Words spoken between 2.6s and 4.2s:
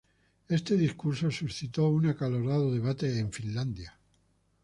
debate en Finlandia.